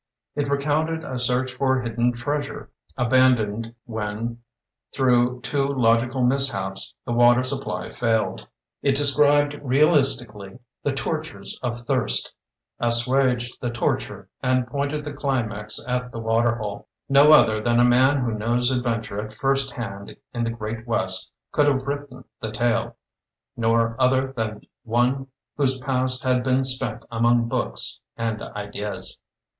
It 0.33 0.49
recounted 0.49 1.03
a 1.05 1.19
search 1.19 1.53
for 1.53 1.79
hidden 1.79 2.11
treasure, 2.13 2.71
abandoned 2.97 3.75
when, 3.85 4.39
through 4.91 5.41
two 5.41 5.63
logical 5.65 6.23
mishaps, 6.23 6.95
the 7.05 7.11
water 7.11 7.43
supply 7.43 7.87
failed. 7.91 8.47
It 8.81 8.95
described 8.95 9.59
realisti 9.61 10.25
cally 10.25 10.57
the 10.81 10.91
tortures 10.91 11.59
of 11.61 11.81
thirst, 11.81 12.33
assuaged 12.79 13.61
the 13.61 13.69
torture, 13.69 14.27
and 14.41 14.65
pointed 14.65 15.05
the 15.05 15.13
climax 15.13 15.79
at 15.87 16.11
the 16.11 16.17
water 16.17 16.55
hole. 16.55 16.87
No 17.07 17.31
other 17.31 17.61
than 17.61 17.79
a 17.79 17.85
man 17.85 18.17
who 18.23 18.33
knows 18.33 18.71
adventure 18.71 19.21
at 19.23 19.35
first 19.35 19.69
hand 19.69 20.17
in 20.33 20.43
the 20.43 20.49
great 20.49 20.87
west 20.87 21.31
could 21.51 21.67
have 21.67 21.83
written 21.85 22.23
the 22.41 22.49
tale; 22.51 22.95
nor 23.55 23.95
other 23.99 24.31
than 24.35 24.61
one 24.83 25.27
whose 25.57 25.79
past 25.79 26.23
had 26.23 26.43
been 26.43 26.63
spent 26.63 27.05
among 27.11 27.47
books 27.47 28.01
and 28.17 28.41
ideas. 28.41 29.19